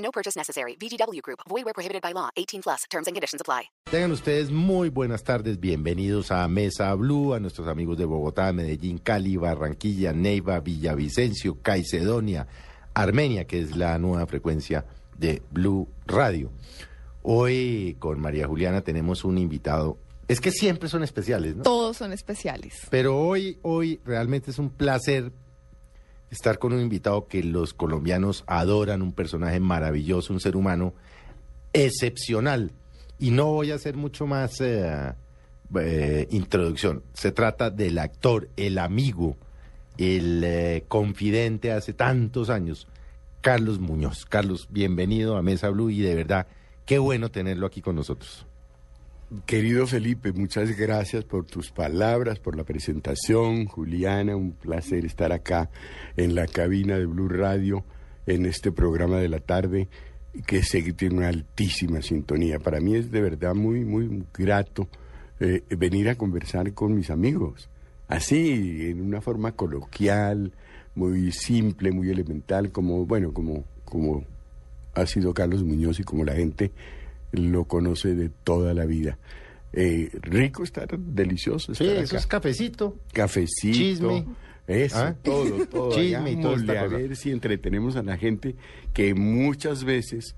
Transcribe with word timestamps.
No 0.00 0.10
purchase 0.10 0.36
necessary. 0.36 0.76
VGW 0.76 1.22
Group. 1.22 1.40
Void 1.48 1.64
where 1.64 1.74
prohibited 1.74 2.02
by 2.02 2.12
law. 2.12 2.30
18 2.36 2.62
plus. 2.62 2.84
Terms 2.90 3.06
and 3.06 3.14
conditions 3.14 3.40
apply. 3.40 3.70
Tengan 3.90 4.12
ustedes 4.12 4.50
muy 4.50 4.88
buenas 4.88 5.24
tardes, 5.24 5.58
bienvenidos 5.58 6.30
a 6.30 6.46
Mesa 6.48 6.94
Blue, 6.94 7.34
a 7.34 7.40
nuestros 7.40 7.66
amigos 7.68 7.98
de 7.98 8.04
Bogotá, 8.04 8.52
Medellín, 8.52 8.98
Cali, 8.98 9.36
Barranquilla, 9.36 10.12
Neiva, 10.12 10.60
Villavicencio, 10.60 11.60
Caicedonia, 11.60 12.46
Armenia, 12.94 13.46
que 13.46 13.60
es 13.60 13.76
la 13.76 13.98
nueva 13.98 14.26
frecuencia 14.26 14.84
de 15.18 15.42
Blue 15.50 15.88
Radio. 16.06 16.50
Hoy 17.22 17.96
con 17.98 18.20
María 18.20 18.46
Juliana 18.46 18.80
tenemos 18.80 19.24
un 19.24 19.38
invitado. 19.38 19.98
Es 20.28 20.40
que 20.40 20.52
siempre 20.52 20.88
son 20.88 21.02
especiales, 21.02 21.56
¿no? 21.56 21.64
Todos 21.64 21.96
son 21.96 22.12
especiales. 22.12 22.86
Pero 22.90 23.18
hoy, 23.18 23.58
hoy 23.62 24.00
realmente 24.04 24.52
es 24.52 24.58
un 24.58 24.70
placer 24.70 25.32
estar 26.30 26.58
con 26.58 26.72
un 26.72 26.80
invitado 26.80 27.26
que 27.26 27.42
los 27.42 27.74
colombianos 27.74 28.44
adoran, 28.46 29.02
un 29.02 29.12
personaje 29.12 29.60
maravilloso, 29.60 30.32
un 30.32 30.40
ser 30.40 30.56
humano 30.56 30.94
excepcional. 31.72 32.72
Y 33.18 33.30
no 33.32 33.46
voy 33.46 33.72
a 33.72 33.74
hacer 33.74 33.96
mucho 33.96 34.26
más 34.26 34.60
eh, 34.60 35.12
eh, 35.78 36.28
introducción. 36.30 37.02
Se 37.12 37.32
trata 37.32 37.70
del 37.70 37.98
actor, 37.98 38.48
el 38.56 38.78
amigo, 38.78 39.36
el 39.98 40.42
eh, 40.44 40.84
confidente 40.88 41.72
hace 41.72 41.92
tantos 41.92 42.48
años, 42.48 42.86
Carlos 43.40 43.78
Muñoz. 43.78 44.24
Carlos, 44.24 44.68
bienvenido 44.70 45.36
a 45.36 45.42
Mesa 45.42 45.68
Blue 45.68 45.90
y 45.90 46.00
de 46.00 46.14
verdad, 46.14 46.46
qué 46.86 46.98
bueno 46.98 47.30
tenerlo 47.30 47.66
aquí 47.66 47.82
con 47.82 47.96
nosotros. 47.96 48.46
Querido 49.46 49.86
Felipe, 49.86 50.32
muchas 50.32 50.76
gracias 50.76 51.24
por 51.24 51.46
tus 51.46 51.70
palabras, 51.70 52.40
por 52.40 52.56
la 52.56 52.64
presentación. 52.64 53.66
Juliana, 53.66 54.34
un 54.34 54.50
placer 54.50 55.04
estar 55.04 55.30
acá 55.30 55.70
en 56.16 56.34
la 56.34 56.48
cabina 56.48 56.98
de 56.98 57.06
Blue 57.06 57.28
Radio 57.28 57.84
en 58.26 58.44
este 58.44 58.72
programa 58.72 59.18
de 59.18 59.28
la 59.28 59.38
tarde 59.38 59.88
que 60.48 60.64
sé 60.64 60.82
que 60.82 60.94
tiene 60.94 61.18
una 61.18 61.28
altísima 61.28 62.02
sintonía. 62.02 62.58
Para 62.58 62.80
mí 62.80 62.96
es 62.96 63.12
de 63.12 63.20
verdad 63.20 63.54
muy, 63.54 63.84
muy 63.84 64.24
grato 64.36 64.88
eh, 65.38 65.62
venir 65.76 66.08
a 66.08 66.16
conversar 66.16 66.74
con 66.74 66.96
mis 66.96 67.10
amigos, 67.10 67.68
así, 68.08 68.90
en 68.90 69.00
una 69.00 69.20
forma 69.20 69.52
coloquial, 69.52 70.50
muy 70.96 71.30
simple, 71.30 71.92
muy 71.92 72.10
elemental, 72.10 72.72
como, 72.72 73.06
bueno, 73.06 73.32
como, 73.32 73.64
como 73.84 74.24
ha 74.94 75.06
sido 75.06 75.32
Carlos 75.34 75.62
Muñoz 75.62 76.00
y 76.00 76.02
como 76.02 76.24
la 76.24 76.34
gente 76.34 76.72
lo 77.32 77.64
conoce 77.64 78.14
de 78.14 78.28
toda 78.28 78.74
la 78.74 78.86
vida. 78.86 79.18
Eh, 79.72 80.10
rico 80.22 80.64
estar, 80.64 80.98
delicioso 80.98 81.72
estar 81.72 81.86
Sí, 81.86 81.92
acá. 81.92 82.02
eso 82.02 82.16
es 82.16 82.26
cafecito. 82.26 82.96
Cafecito. 83.12 83.76
Chisme. 83.78 84.26
Eso, 84.66 84.98
¿Ah? 84.98 85.14
todo, 85.22 85.66
todo. 85.66 85.90
Chisme 85.94 86.32
y 86.32 86.34
Hagámosle 86.36 86.72
esta 86.72 86.80
a 86.84 86.88
ver 86.88 87.16
si 87.16 87.30
entretenemos 87.30 87.96
a 87.96 88.02
la 88.02 88.16
gente 88.16 88.56
que 88.92 89.14
muchas 89.14 89.84
veces 89.84 90.34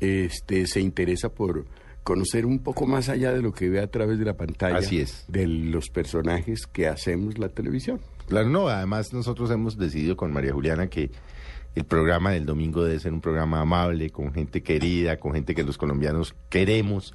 este, 0.00 0.66
se 0.66 0.80
interesa 0.80 1.30
por 1.30 1.66
conocer 2.02 2.46
un 2.46 2.58
poco 2.60 2.86
más 2.86 3.08
allá 3.10 3.32
de 3.32 3.42
lo 3.42 3.52
que 3.52 3.68
ve 3.68 3.80
a 3.80 3.86
través 3.90 4.18
de 4.18 4.24
la 4.24 4.36
pantalla. 4.36 4.78
Así 4.78 5.00
es. 5.00 5.24
De 5.28 5.46
los 5.46 5.90
personajes 5.90 6.66
que 6.66 6.88
hacemos 6.88 7.38
la 7.38 7.50
televisión. 7.50 8.00
Claro, 8.28 8.48
no, 8.48 8.68
además 8.68 9.12
nosotros 9.12 9.50
hemos 9.50 9.76
decidido 9.76 10.16
con 10.16 10.32
María 10.32 10.52
Juliana 10.52 10.88
que 10.88 11.10
el 11.74 11.84
programa 11.84 12.30
del 12.32 12.46
domingo 12.46 12.84
debe 12.84 12.98
ser 13.00 13.12
un 13.12 13.20
programa 13.20 13.60
amable, 13.60 14.10
con 14.10 14.32
gente 14.32 14.62
querida, 14.62 15.18
con 15.18 15.32
gente 15.32 15.54
que 15.54 15.62
los 15.62 15.78
colombianos 15.78 16.34
queremos, 16.48 17.14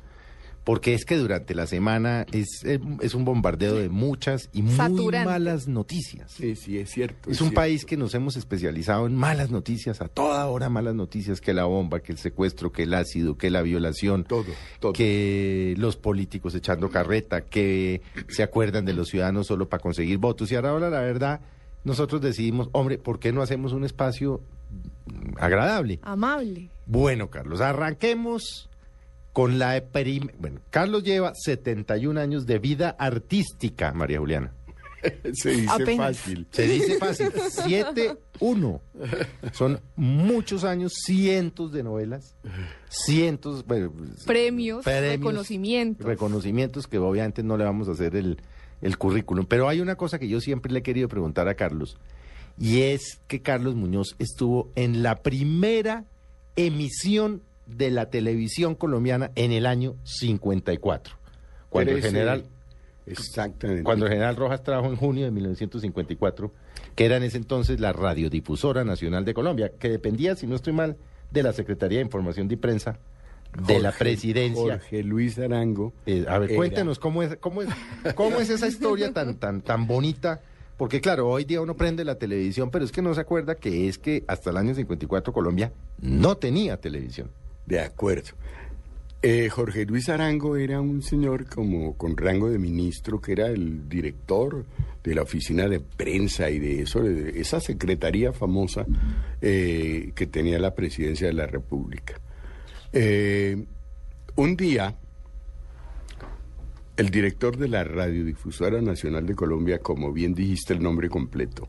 porque 0.64 0.96
es 0.96 1.06
que 1.06 1.16
durante 1.18 1.54
la 1.54 1.68
semana 1.68 2.26
es, 2.32 2.64
eh, 2.66 2.80
es 3.02 3.14
un 3.14 3.24
bombardeo 3.24 3.76
de 3.76 3.88
muchas 3.90 4.50
y 4.52 4.64
muy 4.64 4.74
Saturante. 4.74 5.30
malas 5.30 5.68
noticias. 5.68 6.32
Sí, 6.32 6.56
sí, 6.56 6.80
es 6.80 6.90
cierto. 6.90 7.30
Es 7.30 7.40
un 7.42 7.50
cierto. 7.50 7.56
país 7.56 7.86
que 7.86 7.98
nos 7.98 8.16
hemos 8.16 8.36
especializado 8.36 9.06
en 9.06 9.14
malas 9.14 9.52
noticias, 9.52 10.02
a 10.02 10.08
toda 10.08 10.44
hora 10.48 10.68
malas 10.70 10.96
noticias, 10.96 11.40
que 11.40 11.54
la 11.54 11.66
bomba, 11.66 12.00
que 12.00 12.14
el 12.14 12.18
secuestro, 12.18 12.72
que 12.72 12.84
el 12.84 12.96
ácido, 12.96 13.38
que 13.38 13.52
la 13.52 13.62
violación, 13.62 14.24
Todo, 14.24 14.46
todo. 14.80 14.94
que 14.94 15.76
los 15.78 15.98
políticos 15.98 16.56
echando 16.56 16.90
carreta, 16.90 17.42
que 17.42 18.02
se 18.30 18.42
acuerdan 18.42 18.86
de 18.86 18.94
los 18.94 19.10
ciudadanos 19.10 19.46
solo 19.46 19.70
para 19.70 19.84
conseguir 19.84 20.18
votos. 20.18 20.52
Y 20.52 20.56
ahora, 20.56 20.70
ahora 20.72 20.90
la 20.90 21.02
verdad, 21.02 21.42
nosotros 21.86 22.20
decidimos, 22.22 22.68
hombre, 22.74 22.98
¿por 22.98 23.20
qué 23.20 23.32
no 23.32 23.42
hacemos 23.42 23.72
un 23.72 23.86
espacio 23.86 24.42
agradable? 25.38 26.00
Amable. 26.04 26.70
Bueno, 26.86 27.30
Carlos, 27.30 27.62
arranquemos 27.62 28.70
con 29.34 29.60
la... 29.60 29.82
prim- 29.92 30.30
Bueno, 30.40 30.60
Carlos 30.70 31.04
lleva 31.04 31.32
71 31.36 32.20
años 32.20 32.46
de 32.46 32.60
vida 32.60 32.96
artística, 33.00 33.92
María 33.94 34.20
Juliana. 34.20 34.52
Se 35.34 35.52
dice 35.52 35.68
Apenas. 35.70 36.18
fácil. 36.18 36.48
Se 36.52 36.64
dice 36.68 36.98
fácil, 36.98 37.28
7-1. 38.40 38.80
Son 39.52 39.80
muchos 39.96 40.64
años, 40.64 40.94
cientos 41.06 41.72
de 41.72 41.84
novelas, 41.84 42.36
cientos, 42.90 43.66
bueno, 43.66 43.92
Premios, 44.26 44.84
Premios, 44.84 45.12
reconocimientos. 45.18 46.08
reconocimientos 46.08 46.88
que 46.88 46.98
obviamente 46.98 47.44
no 47.44 47.56
le 47.58 47.66
vamos 47.66 47.88
a 47.88 47.92
hacer 47.92 48.16
el, 48.16 48.42
el 48.82 48.98
currículum. 48.98 49.46
Pero 49.46 49.68
hay 49.70 49.82
una 49.82 49.96
cosa 49.96 50.20
que 50.20 50.28
yo 50.28 50.42
siempre 50.42 50.72
le 50.72 50.80
he 50.80 50.84
querido 50.84 51.08
preguntar 51.08 51.48
a 51.48 51.56
Carlos, 51.56 51.98
y 52.60 52.82
es 52.82 53.20
que 53.28 53.42
Carlos 53.42 53.76
Muñoz 53.76 54.16
estuvo 54.20 54.70
en 54.76 55.04
la 55.04 55.18
primera 55.18 56.06
emisión 56.56 57.42
de 57.66 57.92
la 57.92 58.10
televisión 58.10 58.76
colombiana 58.76 59.32
en 59.36 59.52
el 59.52 59.66
año 59.66 59.96
54. 60.04 61.16
Cuando 61.70 61.92
el 61.92 62.02
general 62.02 62.46
Exactamente. 63.08 63.84
cuando 63.84 64.06
el 64.06 64.12
general 64.12 64.36
Rojas 64.36 64.64
trajo 64.64 64.88
en 64.88 64.96
junio 64.96 65.26
de 65.26 65.32
1954, 65.32 66.52
que 66.96 67.06
era 67.06 67.18
en 67.18 67.24
ese 67.24 67.38
entonces 67.38 67.80
la 67.80 67.94
Radiodifusora 67.94 68.84
Nacional 68.84 69.26
de 69.26 69.34
Colombia, 69.34 69.72
que 69.78 69.90
dependía, 69.90 70.36
si 70.36 70.48
no 70.48 70.56
estoy 70.56 70.74
mal, 70.74 70.98
de 71.32 71.44
la 71.44 71.54
Secretaría 71.54 72.00
de 72.00 72.06
Información 72.06 72.50
y 72.50 72.56
Prensa 72.56 72.98
de 73.68 73.80
la 73.80 73.92
presidencia. 73.92 74.62
Jorge 74.80 75.04
Luis 75.04 75.38
Arango. 75.40 75.94
Eh, 76.06 76.26
a 76.28 76.40
ver, 76.40 76.50
era- 76.52 76.58
cuéntenos 76.58 77.00
cómo 77.00 77.24
es, 77.24 77.36
cómo 77.38 77.62
es, 77.62 77.70
cómo 78.16 78.40
es 78.40 78.50
esa 78.50 78.68
historia 78.68 79.14
tan, 79.14 79.36
tan, 79.36 79.62
tan 79.62 79.88
bonita. 79.88 80.42
Porque 80.78 81.00
claro, 81.00 81.30
hoy 81.30 81.46
día 81.46 81.62
uno 81.62 81.76
prende 81.78 82.04
la 82.04 82.16
televisión, 82.16 82.70
pero 82.70 82.84
es 82.84 82.92
que 82.92 83.02
no 83.02 83.14
se 83.16 83.22
acuerda 83.22 83.56
que 83.56 83.88
es 83.88 83.98
que 83.98 84.24
hasta 84.28 84.50
el 84.50 84.58
año 84.58 84.76
54 84.76 85.32
Colombia 85.32 85.72
no 86.02 86.36
tenía 86.36 86.78
televisión. 86.78 87.30
De 87.66 87.80
acuerdo. 87.80 88.32
Eh, 89.22 89.50
Jorge 89.50 89.86
Luis 89.86 90.08
Arango 90.10 90.56
era 90.56 90.80
un 90.82 91.02
señor 91.02 91.48
como 91.48 91.96
con 91.98 92.16
rango 92.16 92.50
de 92.50 92.60
ministro, 92.60 93.20
que 93.20 93.32
era 93.32 93.48
el 93.48 93.90
director 93.90 94.66
de 95.04 95.16
la 95.16 95.24
oficina 95.24 95.68
de 95.68 95.80
prensa 95.80 96.50
y 96.52 96.60
de 96.60 96.82
eso, 96.84 97.02
de 97.02 97.40
esa 97.40 97.60
secretaría 97.60 98.34
famosa 98.34 98.86
eh, 99.42 100.12
que 100.14 100.28
tenía 100.28 100.60
la 100.60 100.76
presidencia 100.76 101.26
de 101.26 101.34
la 101.34 101.48
República. 101.48 102.20
Eh, 102.98 103.66
un 104.38 104.56
día, 104.56 104.96
el 106.98 107.10
director 107.10 107.58
de 107.58 107.68
la 107.68 107.84
Radiodifusora 107.84 108.82
Nacional 108.82 109.26
de 109.26 109.36
Colombia, 109.36 109.80
como 109.80 110.14
bien 110.14 110.34
dijiste 110.34 110.74
el 110.74 110.82
nombre 110.82 111.10
completo, 111.10 111.68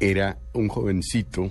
era 0.00 0.38
un 0.54 0.66
jovencito 0.68 1.50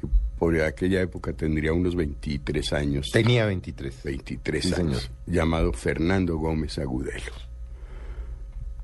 que 0.00 0.08
por 0.38 0.58
aquella 0.60 1.02
época 1.02 1.34
tendría 1.34 1.74
unos 1.74 1.94
23 1.94 2.72
años. 2.72 3.10
Tenía 3.12 3.44
23. 3.46 4.02
23 4.02 4.64
Sí, 4.64 4.74
años, 4.74 5.02
señor. 5.02 5.18
llamado 5.26 5.72
Fernando 5.74 6.38
Gómez 6.38 6.78
Agudelo. 6.78 7.32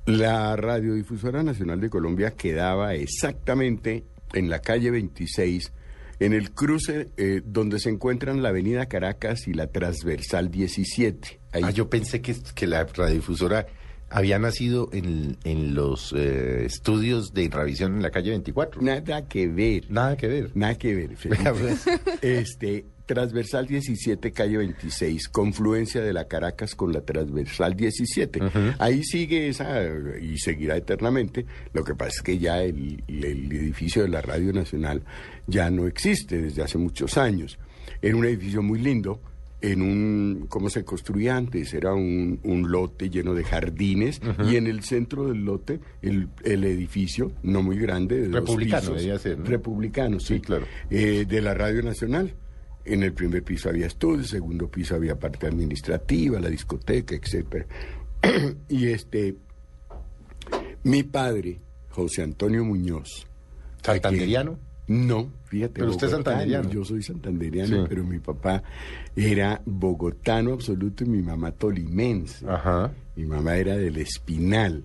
La 0.06 0.56
Radiodifusora 0.56 1.42
Nacional 1.42 1.80
de 1.80 1.88
Colombia 1.88 2.32
quedaba 2.32 2.94
exactamente 2.94 4.04
en 4.34 4.50
la 4.50 4.60
calle 4.60 4.90
26, 4.90 5.72
en 6.20 6.34
el 6.34 6.52
cruce 6.52 7.08
eh, 7.16 7.42
donde 7.44 7.80
se 7.80 7.88
encuentran 7.88 8.42
la 8.42 8.50
Avenida 8.50 8.86
Caracas 8.86 9.48
y 9.48 9.54
la 9.54 9.66
Transversal 9.66 10.50
17. 10.50 11.40
Ahí 11.52 11.62
Ah, 11.64 11.70
yo 11.70 11.90
pensé 11.90 12.20
que, 12.20 12.36
que 12.54 12.66
la 12.66 12.84
radiodifusora 12.84 13.66
había 14.10 14.38
nacido 14.38 14.90
en, 14.92 15.38
en 15.44 15.74
los 15.74 16.12
eh, 16.16 16.64
estudios 16.66 17.32
de 17.32 17.48
revisión 17.48 17.94
en 17.96 18.02
la 18.02 18.10
calle 18.10 18.30
24. 18.30 18.82
Nada 18.82 19.26
que 19.28 19.48
ver. 19.48 19.90
Nada 19.90 20.16
que 20.16 20.28
ver. 20.28 20.50
Nada 20.54 20.76
que 20.76 20.94
ver, 20.94 21.10
pues. 21.58 21.86
Este, 22.20 22.84
transversal 23.14 23.66
17, 23.66 24.30
calle 24.30 24.58
26, 24.58 25.28
confluencia 25.30 26.00
de 26.00 26.12
la 26.12 26.28
Caracas 26.28 26.76
con 26.76 26.92
la 26.92 27.00
transversal 27.00 27.74
17. 27.74 28.40
Ahí 28.78 29.02
sigue 29.02 29.48
esa 29.48 29.82
y 30.22 30.38
seguirá 30.38 30.76
eternamente. 30.76 31.44
Lo 31.72 31.82
que 31.82 31.96
pasa 31.96 32.12
es 32.18 32.22
que 32.22 32.38
ya 32.38 32.62
el, 32.62 33.02
el 33.08 33.50
edificio 33.50 34.02
de 34.02 34.08
la 34.10 34.22
Radio 34.22 34.52
Nacional 34.52 35.02
ya 35.48 35.70
no 35.70 35.88
existe 35.88 36.40
desde 36.40 36.62
hace 36.62 36.78
muchos 36.78 37.18
años. 37.18 37.58
Era 38.00 38.14
un 38.14 38.24
edificio 38.26 38.62
muy 38.62 38.78
lindo, 38.78 39.20
en 39.60 39.82
un, 39.82 40.46
¿cómo 40.48 40.70
se 40.70 40.84
construía 40.84 41.36
antes? 41.36 41.74
Era 41.74 41.92
un, 41.92 42.38
un 42.44 42.70
lote 42.70 43.10
lleno 43.10 43.34
de 43.34 43.42
jardines 43.44 44.20
y 44.48 44.54
en 44.56 44.68
el 44.68 44.84
centro 44.84 45.26
del 45.26 45.44
lote 45.44 45.80
el, 46.00 46.28
el 46.44 46.62
edificio, 46.64 47.32
no 47.42 47.60
muy 47.62 47.76
grande, 47.76 48.20
de 48.20 48.28
dos 48.28 48.40
Republicano 48.40 48.80
pisos, 48.82 48.96
debía 48.98 49.18
ser, 49.18 49.38
¿no? 49.40 49.44
Republicano, 49.46 50.20
sí, 50.20 50.34
Sí, 50.36 50.40
claro. 50.40 50.64
eh, 50.90 51.26
de 51.28 51.42
la 51.42 51.54
Radio 51.54 51.82
Nacional. 51.82 52.32
En 52.84 53.02
el 53.02 53.12
primer 53.12 53.42
piso 53.42 53.68
había 53.68 53.86
estudios, 53.86 54.28
segundo 54.28 54.68
piso 54.68 54.94
había 54.94 55.18
parte 55.18 55.46
administrativa, 55.46 56.40
la 56.40 56.48
discoteca, 56.48 57.14
etcétera. 57.14 57.66
y 58.68 58.88
este, 58.88 59.34
mi 60.84 61.02
padre, 61.02 61.60
José 61.90 62.22
Antonio 62.22 62.64
Muñoz, 62.64 63.26
¿Santanderiano? 63.82 64.58
no, 64.88 65.30
fíjate. 65.44 65.74
Pero 65.80 65.90
usted 65.90 66.06
es 66.06 66.12
santanderiano. 66.12 66.70
Yo 66.70 66.84
soy 66.84 67.02
santanderiano, 67.02 67.82
Sí. 67.82 67.86
pero 67.88 68.04
mi 68.04 68.18
papá 68.18 68.62
era 69.14 69.60
bogotano 69.64 70.52
absoluto 70.52 71.04
y 71.04 71.08
mi 71.08 71.22
mamá 71.22 71.52
tolimense. 71.52 72.46
Ajá. 72.48 72.92
Mi 73.16 73.24
mamá 73.26 73.56
era 73.56 73.76
del 73.76 73.96
Espinal. 73.98 74.82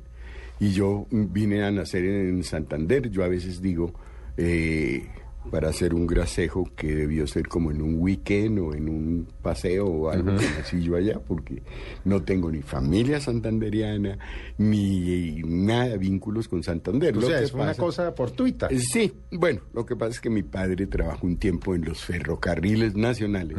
Y 0.60 0.72
yo 0.72 1.08
vine 1.12 1.64
a 1.64 1.72
nacer 1.72 2.06
en 2.06 2.44
Santander. 2.44 3.10
Yo 3.10 3.24
a 3.24 3.28
veces 3.28 3.62
digo, 3.62 3.94
eh, 4.38 5.06
para 5.50 5.70
hacer 5.70 5.94
un 5.94 6.08
gracejo 6.08 6.70
que 6.76 6.94
debió 6.96 7.28
ser 7.28 7.48
como 7.48 7.72
en 7.72 7.82
un 7.82 8.00
weekend 8.00 8.60
o 8.60 8.74
en 8.74 8.90
un 8.90 9.28
paseo 9.42 9.86
o 9.86 10.10
algo 10.10 10.36
que 10.38 10.46
nací 10.58 10.82
yo 10.82 10.96
allá, 10.96 11.20
porque 11.20 11.62
no 12.04 12.22
tengo 12.24 12.52
ni 12.52 12.62
familia 12.62 13.20
santanderiana, 13.20 14.18
ni 14.58 15.42
nada, 15.46 15.98
vínculos 15.98 16.48
con 16.48 16.64
Santander. 16.64 17.18
O 17.18 17.22
Lo 17.22 17.28
sea, 17.28 17.40
que 17.40 17.46
es 17.46 17.54
una 17.54 17.74
cosa 17.76 18.12
fortuita. 18.14 18.68
eh, 18.72 18.80
Sí, 18.80 19.14
bueno, 19.32 19.62
lo 19.74 19.86
que 19.86 19.96
pasa 19.96 20.12
es 20.12 20.20
que 20.20 20.30
mi 20.30 20.44
padre 20.44 20.88
trabajó 20.88 21.28
un 21.28 21.38
tiempo 21.38 21.76
en 21.76 21.86
los 21.86 22.04
ferrocarriles 22.04 22.96
nacionales, 22.96 23.58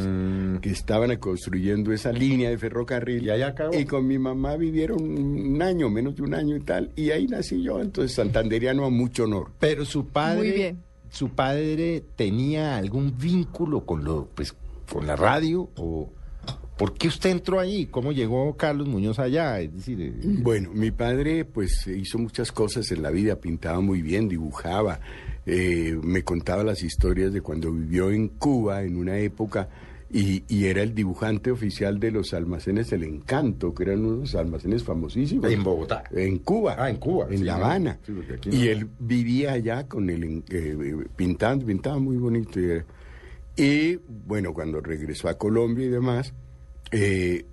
que 0.61 0.71
estaban 0.71 1.15
construyendo 1.17 1.93
esa 1.93 2.13
línea 2.13 2.51
de 2.51 2.59
ferrocarril. 2.59 3.23
Mm. 3.23 3.27
Y 3.27 3.31
ahí 3.31 3.43
acabó. 3.43 3.79
Y 3.79 3.85
con 3.85 4.07
mi 4.07 4.19
mamá 4.19 4.57
vivieron 4.57 5.01
un 5.03 5.63
año, 5.63 5.89
menos 5.91 6.17
de 6.17 6.23
un 6.23 6.35
año 6.35 6.57
y 6.57 6.61
tal, 6.61 6.91
y 6.97 7.11
ahí 7.11 7.27
nací 7.27 7.63
yo, 7.63 7.81
entonces 7.81 8.13
santanderiano 8.15 8.85
a 8.85 8.91
mucho 8.91 9.25
honor. 9.25 9.51
Pero 9.61 9.85
su 9.85 10.07
padre, 10.07 10.39
Muy 10.39 10.51
bien. 10.53 10.83
Su 11.17 11.31
padre 11.31 12.05
tenía 12.15 12.77
algún 12.77 13.17
vínculo 13.17 13.87
con 13.87 14.05
lo, 14.05 14.29
pues, 14.35 14.55
con 14.93 15.07
la 15.07 15.17
radio 15.17 15.71
o 15.77 16.11
¿por 16.77 16.93
qué 16.93 17.09
usted 17.09 17.31
entró 17.31 17.59
ahí? 17.59 17.87
¿Cómo 17.87 18.13
llegó 18.13 18.55
Carlos 18.55 18.87
Muñoz 18.87 19.19
allá? 19.19 19.59
Es 19.61 19.73
decir, 19.73 19.99
eh, 19.99 20.13
Bueno, 20.23 20.73
mi 20.75 20.91
padre 20.91 21.47
pues 21.47 21.87
hizo 21.87 22.19
muchas 22.19 22.53
cosas 22.53 22.91
en 22.93 23.03
la 23.03 23.11
vida, 23.11 23.37
pintaba 23.37 23.81
muy 23.81 24.03
bien, 24.03 24.29
dibujaba, 24.29 25.01
eh, 25.47 25.99
me 26.03 26.23
contaba 26.23 26.63
las 26.63 26.83
historias 26.83 27.33
de 27.33 27.41
cuando 27.41 27.73
vivió 27.73 28.11
en 28.11 28.29
Cuba 28.29 28.83
en 28.83 28.99
una 28.99 29.17
época 29.17 29.71
y, 30.11 30.45
y 30.49 30.67
era 30.67 30.83
el 30.83 30.95
dibujante 30.95 31.51
oficial 31.51 31.99
de 31.99 32.11
los 32.13 32.33
almacenes 32.33 32.93
El 32.93 33.03
Encanto, 33.03 33.75
que 33.75 33.83
eran 33.85 34.05
unos 34.05 34.35
almacenes 34.35 34.85
famosísimos. 34.85 35.51
En 35.51 35.65
Bogotá. 35.65 36.05
En 36.13 36.39
Cuba. 36.39 36.77
Ah, 36.79 36.89
en 36.91 36.97
Cuba, 36.97 37.27
En 37.31 37.39
sí, 37.39 37.45
La. 37.45 37.57
Habana. 37.57 37.99
Sí, 38.07 38.13
y 38.53 38.69
él 38.69 38.89
vivía 39.01 39.53
allá 39.53 39.89
con 39.89 40.09
el 40.09 40.43
eh, 40.51 40.77
pintando, 41.17 41.67
pintaba 41.67 41.99
muy 41.99 42.17
bonito. 42.17 42.61
Y, 42.61 42.83
y, 43.57 43.99
bueno, 44.27 44.53
cuando 44.55 44.81
regresó 44.81 45.29
a 45.29 45.35
Colombia 45.39 45.87
y 45.87 45.89
demás, 45.89 46.33
eh, 46.93 47.45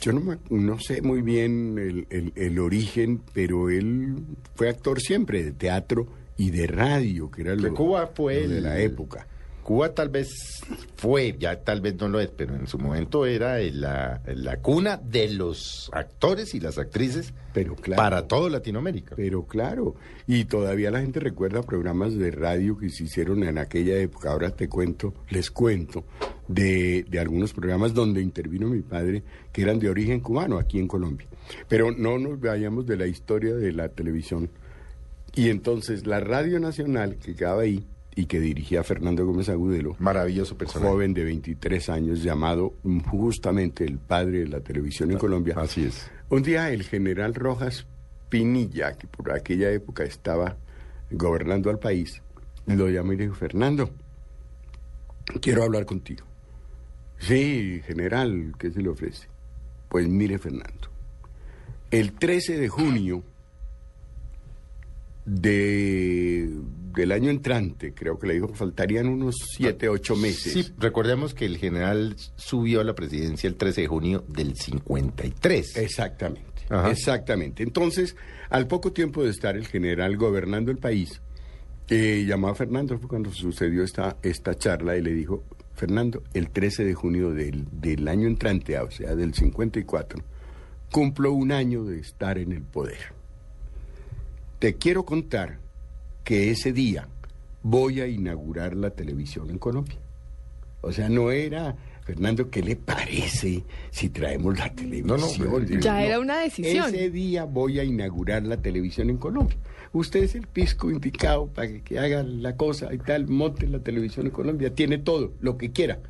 yo 0.00 0.12
no, 0.12 0.38
no 0.50 0.78
sé 0.78 1.00
muy 1.02 1.22
bien 1.22 1.76
el, 1.78 2.06
el- 2.10 2.32
el 2.36 2.58
origen, 2.58 3.20
pero 3.32 3.70
él 3.70 4.14
fue 4.54 4.68
actor 4.68 5.00
siempre 5.00 5.42
de 5.42 5.52
teatro 5.52 6.06
y 6.36 6.50
de 6.50 6.66
radio, 6.66 7.30
que 7.30 7.40
era 7.42 7.56
Que 7.56 7.62
lo, 7.62 7.74
Cuba 7.74 8.06
fue 8.14 8.42
lo 8.46 8.54
de 8.54 8.60
la 8.60 8.78
época. 8.78 9.26
Cuba 9.66 9.92
tal 9.94 10.10
vez 10.10 10.60
fue, 10.94 11.34
ya 11.40 11.58
tal 11.64 11.80
vez 11.80 11.96
no 11.96 12.06
lo 12.08 12.20
es, 12.20 12.28
pero 12.30 12.54
en 12.54 12.68
su 12.68 12.78
momento 12.78 13.26
era 13.26 13.58
el- 13.58 13.80
la, 13.80 14.20
la 14.24 14.58
cuna 14.58 14.96
de 14.96 15.28
los 15.30 15.90
actores 15.92 16.54
y 16.54 16.60
las 16.60 16.78
actrices 16.78 17.34
Pero 17.52 17.74
claro. 17.74 18.00
para 18.00 18.28
todo 18.28 18.48
Latinoamérica. 18.48 19.16
Pero 19.16 19.44
claro, 19.44 19.96
y 20.28 20.44
todavía 20.44 20.92
la 20.92 21.00
gente 21.00 21.18
recuerda 21.18 21.62
programas 21.64 22.14
de 22.16 22.30
radio 22.30 22.78
que 22.78 22.90
se 22.90 23.02
hicieron 23.04 23.42
en 23.42 23.58
aquella 23.58 23.96
época. 23.98 24.30
Ahora 24.30 24.50
te 24.50 24.68
cuento, 24.68 25.12
les 25.30 25.50
cuento, 25.50 26.04
de, 26.46 27.04
de 27.08 27.18
algunos 27.18 27.52
programas 27.52 27.92
donde 27.92 28.22
intervino 28.22 28.68
mi 28.68 28.82
padre, 28.82 29.24
que 29.52 29.62
eran 29.62 29.80
de 29.80 29.90
origen 29.90 30.20
cubano 30.20 30.58
aquí 30.58 30.78
en 30.78 30.86
Colombia. 30.86 31.26
Pero 31.68 31.90
no 31.90 32.18
nos 32.20 32.38
vayamos 32.38 32.86
de 32.86 32.96
la 32.98 33.08
historia 33.08 33.56
de 33.56 33.72
la 33.72 33.88
televisión. 33.88 34.48
Y 35.34 35.50
entonces 35.50 36.06
la 36.06 36.20
Radio 36.20 36.60
Nacional, 36.60 37.16
que 37.16 37.34
quedaba 37.34 37.62
ahí, 37.62 37.84
y 38.18 38.26
que 38.26 38.40
dirigía 38.40 38.82
Fernando 38.82 39.24
Gómez 39.26 39.50
Agudelo, 39.50 39.94
Maravilloso 39.98 40.56
personaje. 40.56 40.90
joven 40.90 41.12
de 41.12 41.22
23 41.22 41.88
años, 41.90 42.22
llamado 42.22 42.74
justamente 43.10 43.84
el 43.84 43.98
padre 43.98 44.40
de 44.40 44.48
la 44.48 44.60
televisión 44.60 45.12
en 45.12 45.18
Colombia. 45.18 45.54
Así 45.58 45.84
es. 45.84 46.10
Un 46.30 46.42
día 46.42 46.70
el 46.70 46.82
general 46.82 47.34
Rojas 47.34 47.86
Pinilla, 48.30 48.96
que 48.96 49.06
por 49.06 49.30
aquella 49.32 49.70
época 49.70 50.02
estaba 50.02 50.56
gobernando 51.10 51.68
al 51.68 51.78
país, 51.78 52.22
lo 52.66 52.88
llamó 52.88 53.12
y 53.12 53.18
le 53.18 53.24
dijo, 53.24 53.36
Fernando, 53.36 53.90
quiero 55.40 55.62
hablar 55.62 55.84
contigo. 55.84 56.24
Sí, 57.18 57.82
general, 57.86 58.54
¿qué 58.58 58.70
se 58.70 58.80
le 58.80 58.88
ofrece? 58.88 59.28
Pues 59.90 60.08
mire, 60.08 60.38
Fernando, 60.38 60.88
el 61.90 62.12
13 62.12 62.58
de 62.58 62.68
junio 62.68 63.22
de, 65.26 66.50
del 66.96 67.12
año 67.12 67.30
entrante, 67.30 67.92
creo 67.92 68.18
que 68.18 68.26
le 68.26 68.34
dijo 68.34 68.48
que 68.48 68.54
faltarían 68.54 69.08
unos 69.08 69.36
7, 69.56 69.88
8 69.88 70.16
meses. 70.16 70.52
Sí, 70.52 70.72
recordemos 70.78 71.34
que 71.34 71.44
el 71.44 71.58
general 71.58 72.16
subió 72.36 72.80
a 72.80 72.84
la 72.84 72.94
presidencia 72.94 73.48
el 73.48 73.56
13 73.56 73.82
de 73.82 73.86
junio 73.86 74.24
del 74.28 74.56
53. 74.56 75.76
Exactamente, 75.76 76.62
Ajá. 76.70 76.90
exactamente. 76.90 77.62
Entonces, 77.62 78.16
al 78.48 78.66
poco 78.66 78.92
tiempo 78.92 79.22
de 79.22 79.30
estar 79.30 79.56
el 79.56 79.66
general 79.66 80.16
gobernando 80.16 80.70
el 80.70 80.78
país, 80.78 81.20
eh, 81.88 82.24
llamó 82.26 82.48
a 82.48 82.54
Fernando, 82.54 82.98
fue 82.98 83.08
cuando 83.08 83.30
sucedió 83.30 83.84
esta, 83.84 84.16
esta 84.22 84.54
charla 84.56 84.96
y 84.96 85.02
le 85.02 85.12
dijo, 85.12 85.44
Fernando, 85.74 86.22
el 86.32 86.48
13 86.48 86.84
de 86.84 86.94
junio 86.94 87.30
del, 87.32 87.66
del 87.70 88.08
año 88.08 88.26
entrante, 88.26 88.78
o 88.78 88.90
sea, 88.90 89.14
del 89.14 89.34
54, 89.34 90.24
cumplo 90.90 91.32
un 91.32 91.52
año 91.52 91.84
de 91.84 91.98
estar 92.00 92.38
en 92.38 92.52
el 92.52 92.62
poder. 92.62 93.14
Te 94.58 94.76
quiero 94.76 95.04
contar 95.04 95.58
que 96.26 96.50
ese 96.50 96.72
día 96.72 97.06
voy 97.62 98.00
a 98.00 98.08
inaugurar 98.08 98.74
la 98.74 98.90
televisión 98.90 99.48
en 99.48 99.58
Colombia. 99.58 99.96
O 100.80 100.90
sea, 100.90 101.08
no 101.08 101.30
era, 101.30 101.76
Fernando, 102.02 102.50
¿qué 102.50 102.62
le 102.62 102.74
parece 102.74 103.62
si 103.90 104.08
traemos 104.08 104.58
la 104.58 104.68
televisión? 104.74 105.06
pero- 105.38 105.50
Ya 105.80 106.02
era 106.04 106.18
una 106.18 106.38
decisión. 106.40 106.88
Ese 106.92 107.10
día 107.10 107.44
voy 107.44 107.78
a 107.78 107.84
inaugurar 107.84 108.42
la 108.42 108.56
televisión 108.56 109.08
en 109.08 109.18
Colombia. 109.18 109.56
Usted 109.92 110.24
es 110.24 110.34
el 110.34 110.48
pisco 110.48 110.90
indicado 110.90 111.46
para 111.46 111.68
que, 111.68 111.82
que 111.82 111.98
haga 112.00 112.24
la 112.24 112.56
cosa 112.56 112.92
y 112.92 112.98
tal, 112.98 113.28
monte 113.28 113.68
la 113.68 113.78
televisión 113.78 114.26
en 114.26 114.32
Colombia. 114.32 114.74
Tiene 114.74 114.98
todo, 114.98 115.32
lo 115.40 115.56
que 115.56 115.70
quiera. 115.70 116.00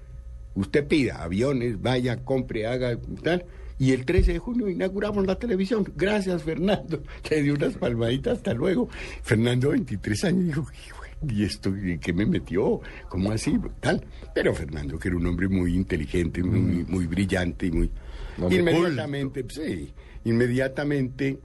Usted 0.54 0.86
pida 0.88 1.22
aviones, 1.22 1.80
vaya, 1.82 2.24
compre, 2.24 2.66
haga 2.66 2.92
y 2.94 3.16
tal. 3.22 3.44
Y 3.78 3.92
el 3.92 4.04
13 4.04 4.34
de 4.34 4.38
junio 4.38 4.68
inauguramos 4.68 5.26
la 5.26 5.38
televisión. 5.38 5.84
Gracias, 5.96 6.42
Fernando. 6.42 7.02
Le 7.30 7.42
dio 7.42 7.54
unas 7.54 7.74
palmaditas, 7.74 8.38
hasta 8.38 8.54
luego. 8.54 8.88
Fernando, 9.22 9.70
23 9.70 10.24
años, 10.24 10.46
dijo, 10.46 10.66
"Hijo, 10.86 11.02
¿y 11.28 11.44
esto 11.44 11.72
qué 12.00 12.12
me 12.12 12.26
metió? 12.26 12.80
¿Cómo 13.08 13.30
así? 13.32 13.58
Tal. 13.80 14.04
Pero 14.34 14.54
Fernando, 14.54 14.98
que 14.98 15.08
era 15.08 15.16
un 15.16 15.26
hombre 15.26 15.48
muy 15.48 15.74
inteligente, 15.74 16.42
muy, 16.42 16.84
muy 16.84 17.06
brillante 17.06 17.66
y 17.66 17.70
muy... 17.70 17.86
Mm. 18.36 18.42
Hombre 18.42 18.58
inmediatamente, 18.58 19.46
sí, 19.48 19.94
inmediatamente, 20.24 21.38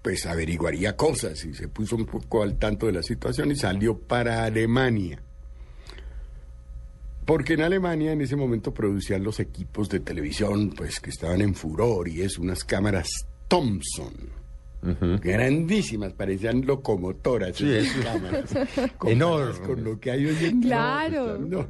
pues 0.00 0.24
averiguaría 0.24 0.96
cosas 0.96 1.44
y 1.44 1.52
se 1.52 1.68
puso 1.68 1.96
un 1.96 2.06
poco 2.06 2.42
al 2.42 2.58
tanto 2.58 2.86
de 2.86 2.92
la 2.92 3.02
situación 3.02 3.50
y 3.50 3.56
salió 3.56 3.98
para 3.98 4.44
Alemania. 4.44 5.22
Porque 7.30 7.52
en 7.54 7.62
Alemania 7.62 8.10
en 8.12 8.20
ese 8.22 8.34
momento 8.34 8.74
producían 8.74 9.22
los 9.22 9.38
equipos 9.38 9.88
de 9.88 10.00
televisión, 10.00 10.70
pues 10.70 10.98
que 10.98 11.10
estaban 11.10 11.40
en 11.40 11.54
furor 11.54 12.08
y 12.08 12.22
es 12.22 12.38
unas 12.38 12.64
cámaras 12.64 13.08
Thompson. 13.46 14.12
Grandísimas, 15.22 16.12
parecían 16.14 16.64
locomotoras. 16.66 17.56
Sí, 17.56 17.70
esas 17.70 17.96
es- 17.96 18.04
cámaras, 18.04 18.50
Enormes. 19.06 19.60
Con 19.60 19.84
lo 19.84 20.00
que 20.00 20.10
hay 20.10 20.26
hoy 20.26 20.44
en 20.44 20.60
día. 20.60 20.70
Claro. 20.70 21.38
No. 21.38 21.66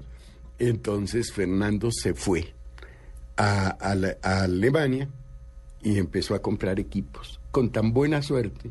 Entonces 0.58 1.32
Fernando 1.32 1.90
se 1.92 2.14
fue 2.14 2.54
a, 3.36 3.68
a 3.68 3.94
la- 3.94 4.16
a 4.22 4.42
Alemania 4.44 5.08
y 5.82 5.98
empezó 5.98 6.34
a 6.34 6.40
comprar 6.40 6.78
equipos 6.80 7.38
con 7.50 7.70
tan 7.70 7.92
buena 7.92 8.22
suerte 8.22 8.70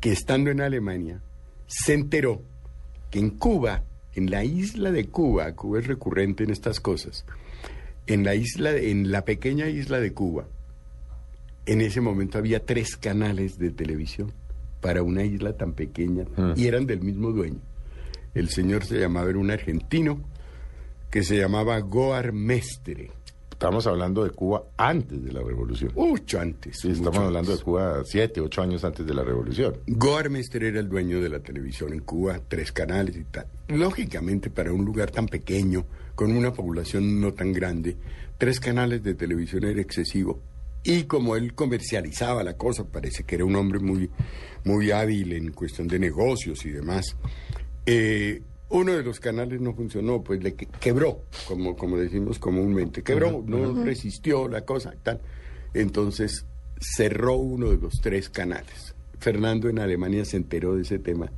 que 0.00 0.12
estando 0.12 0.50
en 0.50 0.60
Alemania 0.60 1.20
se 1.66 1.94
enteró 1.94 2.42
que 3.10 3.18
en 3.18 3.30
Cuba, 3.30 3.82
en 4.16 4.30
la 4.30 4.44
isla 4.44 4.90
de 4.90 5.06
Cuba, 5.06 5.52
Cuba 5.52 5.78
es 5.78 5.86
recurrente 5.86 6.42
en 6.42 6.50
estas 6.50 6.80
cosas, 6.80 7.24
en 8.06 8.24
la 8.24 8.34
isla, 8.34 8.74
en 8.74 9.12
la 9.12 9.24
pequeña 9.24 9.68
isla 9.68 10.00
de 10.00 10.12
Cuba, 10.12 10.46
en 11.66 11.80
ese 11.80 12.00
momento 12.00 12.38
había 12.38 12.64
tres 12.64 12.96
canales 12.96 13.58
de 13.58 13.70
televisión 13.70 14.32
para 14.80 15.02
una 15.02 15.24
isla 15.24 15.52
tan 15.52 15.72
pequeña 15.72 16.24
y 16.54 16.66
eran 16.66 16.86
del 16.86 17.00
mismo 17.00 17.32
dueño. 17.32 17.60
El 18.34 18.48
señor 18.48 18.84
se 18.84 18.98
llamaba, 18.98 19.28
era 19.28 19.38
un 19.38 19.50
argentino, 19.50 20.20
que 21.10 21.22
se 21.22 21.36
llamaba 21.36 21.78
Goar 21.80 22.32
Mestre. 22.32 23.10
Estamos 23.56 23.86
hablando 23.86 24.22
de 24.22 24.28
Cuba 24.32 24.64
antes 24.76 25.24
de 25.24 25.32
la 25.32 25.40
revolución. 25.42 25.90
Mucho 25.96 26.38
antes. 26.38 26.78
Sí, 26.78 26.90
estamos 26.90 27.20
hablando 27.20 27.56
de. 27.56 27.62
Cuba 27.62 28.02
siete, 28.04 28.42
ocho 28.42 28.60
años 28.60 28.84
antes 28.84 29.06
de 29.06 29.14
la 29.14 29.24
revolución. 29.24 29.78
Goar 29.86 30.28
Mestre 30.28 30.68
era 30.68 30.80
el 30.80 30.90
dueño 30.90 31.22
de 31.22 31.30
la 31.30 31.40
televisión 31.40 31.94
en 31.94 32.00
Cuba, 32.00 32.38
tres 32.46 32.70
canales 32.70 33.16
y 33.16 33.24
tal. 33.24 33.46
Lógicamente, 33.68 34.50
para 34.50 34.74
un 34.74 34.84
lugar 34.84 35.10
tan 35.10 35.26
pequeño, 35.26 35.86
con 36.14 36.36
una 36.36 36.52
población 36.52 37.18
no 37.18 37.32
tan 37.32 37.54
grande, 37.54 37.96
tres 38.36 38.60
canales 38.60 39.02
de 39.02 39.14
televisión 39.14 39.64
era 39.64 39.80
excesivo. 39.80 40.38
Y 40.84 41.04
como 41.04 41.34
él 41.34 41.54
comercializaba 41.54 42.44
la 42.44 42.58
cosa, 42.58 42.84
parece 42.84 43.24
que 43.24 43.36
era 43.36 43.46
un 43.46 43.56
hombre 43.56 43.78
muy, 43.78 44.10
muy 44.64 44.90
hábil 44.90 45.32
en 45.32 45.52
cuestión 45.52 45.88
de 45.88 45.98
negocios 45.98 46.62
y 46.66 46.72
demás. 46.72 47.16
eh, 47.86 48.42
uno 48.68 48.92
de 48.92 49.02
los 49.02 49.20
canales 49.20 49.60
no 49.60 49.74
funcionó, 49.74 50.22
pues 50.22 50.42
le 50.42 50.54
que- 50.54 50.66
quebró, 50.66 51.22
como, 51.46 51.76
como 51.76 51.96
decimos 51.96 52.38
comúnmente. 52.38 53.02
Quebró, 53.02 53.42
no 53.46 53.84
resistió 53.84 54.48
la 54.48 54.62
cosa 54.62 54.92
y 54.94 54.98
tal. 55.02 55.20
Entonces 55.74 56.46
cerró 56.80 57.34
uno 57.34 57.70
de 57.70 57.76
los 57.78 57.94
tres 58.02 58.28
canales. 58.28 58.94
Fernando 59.18 59.68
en 59.68 59.78
Alemania 59.78 60.24
se 60.24 60.36
enteró 60.36 60.74
de 60.76 60.82
ese 60.82 60.98
tema 60.98 61.30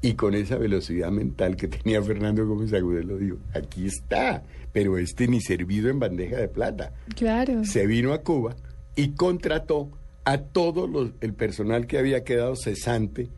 y 0.00 0.14
con 0.14 0.34
esa 0.34 0.56
velocidad 0.56 1.10
mental 1.10 1.56
que 1.56 1.66
tenía 1.68 2.02
Fernando 2.02 2.46
Gómez 2.46 2.72
Agudelo 2.74 3.16
dijo, 3.16 3.38
aquí 3.54 3.86
está, 3.86 4.42
pero 4.72 4.98
este 4.98 5.26
ni 5.26 5.40
servido 5.40 5.88
en 5.88 5.98
bandeja 5.98 6.36
de 6.36 6.48
plata. 6.48 6.92
Claro. 7.16 7.64
Se 7.64 7.86
vino 7.86 8.12
a 8.12 8.22
Cuba 8.22 8.54
y 8.94 9.10
contrató 9.12 9.90
a 10.24 10.38
todo 10.38 10.86
los, 10.86 11.10
el 11.20 11.34
personal 11.34 11.86
que 11.86 11.98
había 11.98 12.22
quedado 12.24 12.54
cesante 12.56 13.28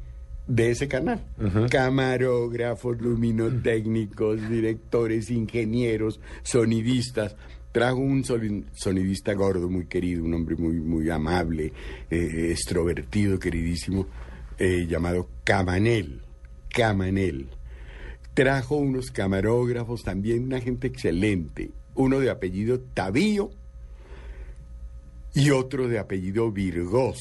de 0.46 0.70
ese 0.70 0.88
canal. 0.88 1.24
Camarógrafos, 1.70 3.00
luminotécnicos, 3.00 4.48
directores, 4.48 5.30
ingenieros, 5.30 6.20
sonidistas. 6.42 7.36
Trajo 7.72 7.98
un 7.98 8.24
sonidista 8.24 9.34
gordo, 9.34 9.68
muy 9.68 9.86
querido, 9.86 10.24
un 10.24 10.34
hombre 10.34 10.56
muy, 10.56 10.80
muy 10.80 11.10
amable, 11.10 11.72
eh, 12.10 12.48
extrovertido, 12.50 13.38
queridísimo, 13.38 14.06
eh, 14.58 14.86
llamado 14.88 15.28
Camanel. 15.44 16.22
Camanel. 16.70 17.48
Trajo 18.32 18.76
unos 18.76 19.10
camarógrafos, 19.10 20.02
también 20.02 20.44
una 20.44 20.60
gente 20.60 20.86
excelente. 20.86 21.70
Uno 21.94 22.18
de 22.20 22.30
apellido 22.30 22.80
Tavío, 22.80 23.50
y 25.36 25.50
otro 25.50 25.86
de 25.86 25.98
apellido 25.98 26.50
Virgós. 26.50 27.18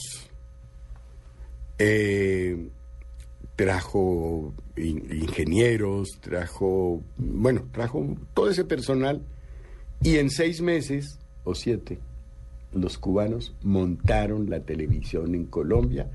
Eh, 1.77 2.69
trajo 3.55 4.53
in- 4.77 5.07
ingenieros, 5.11 6.19
trajo, 6.21 7.01
bueno, 7.17 7.63
trajo 7.71 8.15
todo 8.33 8.49
ese 8.49 8.65
personal 8.65 9.21
y 10.01 10.17
en 10.17 10.29
seis 10.29 10.61
meses 10.61 11.19
o 11.43 11.55
siete 11.55 11.99
los 12.73 12.97
cubanos 12.97 13.55
montaron 13.63 14.49
la 14.49 14.59
televisión 14.59 15.33
en 15.35 15.45
Colombia 15.45 16.09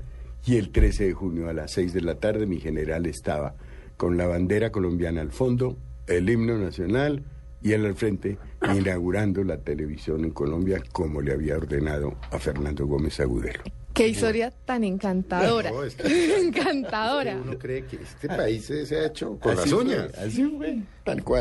y 0.45 0.57
el 0.57 0.71
13 0.71 1.07
de 1.07 1.13
junio 1.13 1.49
a 1.49 1.53
las 1.53 1.71
6 1.73 1.93
de 1.93 2.01
la 2.01 2.15
tarde 2.15 2.45
mi 2.45 2.59
general 2.59 3.05
estaba 3.07 3.55
con 3.97 4.17
la 4.17 4.27
bandera 4.27 4.71
colombiana 4.71 5.21
al 5.21 5.31
fondo, 5.31 5.77
el 6.07 6.29
himno 6.29 6.57
nacional 6.57 7.23
y 7.63 7.73
él 7.73 7.85
al 7.85 7.95
frente 7.95 8.37
inaugurando 8.75 9.43
la 9.43 9.57
televisión 9.57 10.23
en 10.25 10.31
Colombia 10.31 10.81
como 10.91 11.21
le 11.21 11.33
había 11.33 11.57
ordenado 11.57 12.15
a 12.31 12.39
Fernando 12.39 12.85
Gómez 12.87 13.19
Agudelo. 13.19 13.61
Qué 14.01 14.07
historia 14.07 14.51
tan 14.65 14.83
encantadora. 14.83 15.69
No, 15.71 15.83
es 15.85 15.95
que- 15.95 16.37
encantadora. 16.39 17.35
Uno 17.37 17.57
cree 17.57 17.85
que 17.85 17.97
este 17.97 18.27
país 18.27 18.65
se 18.65 18.97
ha 18.97 19.05
hecho 19.07 19.37
con 19.39 19.51
Así 19.53 19.61
las 19.61 19.69
fue, 19.69 19.83
uñas. 19.83 20.17
así 20.17 20.43
fue, 20.57 20.77
tal 21.03 21.23
cual. 21.23 21.39